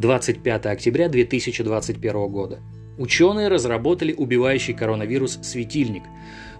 25 0.00 0.66
октября 0.66 1.08
2021 1.10 2.28
года. 2.28 2.60
Ученые 2.96 3.48
разработали 3.48 4.14
убивающий 4.14 4.72
коронавирус 4.72 5.38
светильник. 5.42 6.04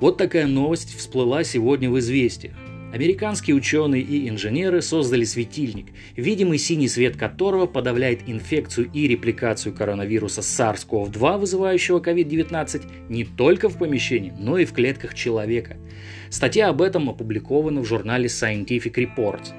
Вот 0.00 0.16
такая 0.16 0.46
новость 0.46 0.96
всплыла 0.96 1.44
сегодня 1.44 1.88
в 1.88 1.98
известиях. 2.00 2.54
Американские 2.92 3.54
ученые 3.54 4.02
и 4.02 4.28
инженеры 4.28 4.82
создали 4.82 5.22
светильник, 5.22 5.92
видимый 6.16 6.58
синий 6.58 6.88
свет 6.88 7.16
которого 7.16 7.66
подавляет 7.66 8.22
инфекцию 8.26 8.90
и 8.92 9.06
репликацию 9.06 9.74
коронавируса 9.74 10.40
SARS-CoV-2, 10.40 11.38
вызывающего 11.38 12.00
COVID-19, 12.00 12.90
не 13.08 13.24
только 13.24 13.68
в 13.68 13.78
помещении, 13.78 14.32
но 14.36 14.58
и 14.58 14.64
в 14.64 14.72
клетках 14.72 15.14
человека. 15.14 15.76
Статья 16.30 16.70
об 16.70 16.82
этом 16.82 17.10
опубликована 17.10 17.82
в 17.82 17.84
журнале 17.84 18.26
Scientific 18.26 18.94
Reports. 18.94 19.52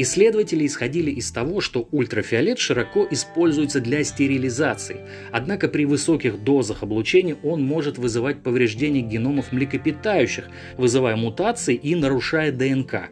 Исследователи 0.00 0.64
исходили 0.64 1.10
из 1.10 1.32
того, 1.32 1.60
что 1.60 1.88
ультрафиолет 1.90 2.60
широко 2.60 3.04
используется 3.10 3.80
для 3.80 4.04
стерилизации, 4.04 5.00
однако 5.32 5.66
при 5.66 5.86
высоких 5.86 6.44
дозах 6.44 6.84
облучения 6.84 7.36
он 7.42 7.64
может 7.64 7.98
вызывать 7.98 8.44
повреждение 8.44 9.02
геномов 9.02 9.50
млекопитающих, 9.50 10.50
вызывая 10.76 11.16
мутации 11.16 11.74
и 11.74 11.96
нарушая 11.96 12.52
ДНК. 12.52 13.10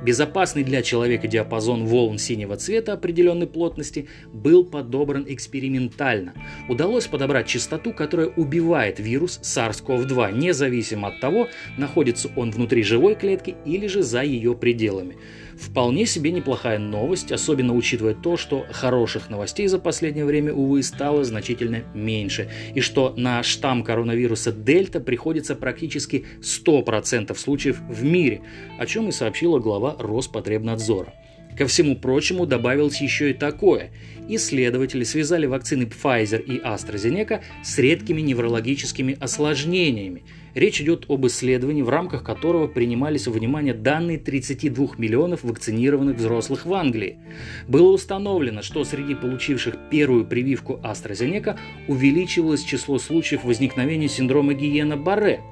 Безопасный 0.00 0.62
для 0.62 0.82
человека 0.82 1.26
диапазон 1.26 1.84
волн 1.84 2.18
синего 2.18 2.56
цвета 2.56 2.92
определенной 2.92 3.48
плотности 3.48 4.08
был 4.32 4.64
подобран 4.64 5.24
экспериментально. 5.28 6.34
Удалось 6.68 7.08
подобрать 7.08 7.48
частоту, 7.48 7.92
которая 7.92 8.28
убивает 8.28 9.00
вирус 9.00 9.40
SARS-CoV-2, 9.42 10.38
независимо 10.38 11.08
от 11.08 11.18
того, 11.18 11.48
находится 11.76 12.30
он 12.36 12.52
внутри 12.52 12.84
живой 12.84 13.16
клетки 13.16 13.56
или 13.66 13.88
же 13.88 14.04
за 14.04 14.22
ее 14.22 14.54
пределами. 14.54 15.16
Вполне 15.58 16.06
себе 16.06 16.30
неплохая 16.30 16.78
новость, 16.78 17.32
особенно 17.32 17.74
учитывая 17.74 18.14
то, 18.14 18.36
что 18.36 18.64
хороших 18.70 19.28
новостей 19.28 19.66
за 19.66 19.78
последнее 19.78 20.24
время, 20.24 20.52
увы, 20.54 20.82
стало 20.82 21.24
значительно 21.24 21.82
меньше, 21.94 22.48
и 22.74 22.80
что 22.80 23.12
на 23.16 23.42
штамм 23.42 23.82
коронавируса 23.82 24.52
Дельта 24.52 25.00
приходится 25.00 25.56
практически 25.56 26.26
100% 26.40 27.36
случаев 27.36 27.80
в 27.88 28.04
мире, 28.04 28.42
о 28.78 28.86
чем 28.86 29.08
и 29.08 29.12
сообщила 29.12 29.58
глава 29.58 29.96
Роспотребнадзора. 29.98 31.12
Ко 31.58 31.66
всему 31.66 31.96
прочему 31.96 32.46
добавилось 32.46 33.00
еще 33.00 33.30
и 33.30 33.34
такое. 33.34 33.90
Исследователи 34.28 35.02
связали 35.02 35.46
вакцины 35.46 35.90
Pfizer 35.90 36.40
и 36.40 36.60
AstraZeneca 36.60 37.40
с 37.64 37.76
редкими 37.78 38.20
неврологическими 38.20 39.16
осложнениями. 39.18 40.22
Речь 40.54 40.80
идет 40.80 41.06
об 41.08 41.26
исследовании, 41.26 41.82
в 41.82 41.88
рамках 41.88 42.22
которого 42.22 42.68
принимались 42.68 43.26
во 43.26 43.32
внимание 43.32 43.74
данные 43.74 44.18
32 44.18 44.90
миллионов 44.98 45.42
вакцинированных 45.42 46.16
взрослых 46.16 46.64
в 46.64 46.72
Англии. 46.74 47.18
Было 47.66 47.90
установлено, 47.90 48.62
что 48.62 48.84
среди 48.84 49.16
получивших 49.16 49.74
первую 49.90 50.26
прививку 50.26 50.78
AstraZeneca 50.84 51.58
увеличивалось 51.88 52.62
число 52.62 53.00
случаев 53.00 53.42
возникновения 53.42 54.08
синдрома 54.08 54.54
Гиена-Барре– 54.54 55.40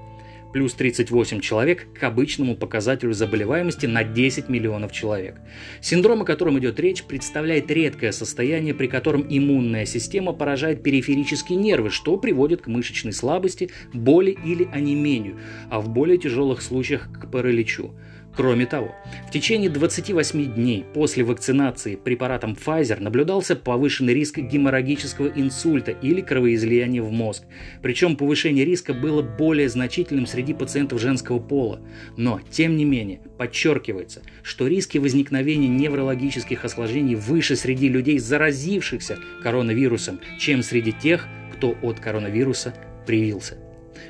плюс 0.56 0.72
38 0.72 1.40
человек 1.40 1.86
к 1.92 2.02
обычному 2.02 2.56
показателю 2.56 3.12
заболеваемости 3.12 3.84
на 3.84 4.04
10 4.04 4.48
миллионов 4.48 4.90
человек. 4.90 5.34
Синдром, 5.82 6.22
о 6.22 6.24
котором 6.24 6.58
идет 6.58 6.80
речь, 6.80 7.04
представляет 7.04 7.70
редкое 7.70 8.10
состояние, 8.10 8.72
при 8.72 8.86
котором 8.86 9.27
иммунная 9.28 9.84
система 9.84 10.32
поражает 10.32 10.82
периферические 10.82 11.58
нервы, 11.58 11.90
что 11.90 12.16
приводит 12.16 12.62
к 12.62 12.68
мышечной 12.68 13.12
слабости, 13.12 13.68
боли 13.92 14.34
или 14.46 14.66
онемению, 14.72 15.36
а 15.68 15.78
в 15.78 15.90
более 15.90 16.16
тяжелых 16.16 16.62
случаях 16.62 17.10
к 17.12 17.30
параличу. 17.30 17.92
Кроме 18.37 18.67
того, 18.67 18.95
в 19.27 19.30
течение 19.30 19.70
28 19.70 20.55
дней 20.55 20.85
после 20.92 21.24
вакцинации 21.24 21.97
препаратом 21.97 22.52
Pfizer 22.52 23.01
наблюдался 23.01 23.57
повышенный 23.57 24.13
риск 24.13 24.39
геморрагического 24.39 25.29
инсульта 25.35 25.92
или 25.92 26.20
кровоизлияния 26.20 27.02
в 27.02 27.11
мозг. 27.11 27.45
Причем 27.80 28.14
повышение 28.14 28.67
риска 28.67 28.92
было 28.92 29.23
более 29.23 29.70
значительным 29.70 30.27
среди 30.27 30.52
пациентов 30.52 31.01
женского 31.01 31.39
пола. 31.39 31.80
Но, 32.19 32.41
тем 32.51 32.77
не 32.77 32.85
менее, 32.85 33.20
подчеркивается, 33.39 34.20
что 34.42 34.67
риски 34.67 34.98
возникновения 34.98 35.69
неврологических 35.69 36.63
осложнений 36.63 37.14
выше 37.14 37.57
среди 37.57 37.89
людей, 37.89 38.19
заразившихся 38.19 39.17
коронавирусом, 39.42 40.20
чем 40.39 40.63
среди 40.63 40.92
тех, 40.92 41.27
кто 41.55 41.75
от 41.83 42.01
коронавируса 42.01 42.75
привился. 43.07 43.57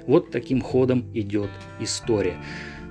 Вот 0.09 0.33
таким 0.33 0.61
ходом 0.61 1.05
идет 1.15 1.51
история. 1.81 2.35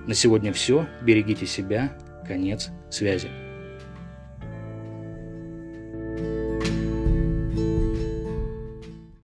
На 0.07 0.13
сегодня 0.13 0.53
все. 0.53 0.87
Берегите 1.01 1.45
себя. 1.45 1.97
Конец 2.27 2.69
связи. 2.89 3.44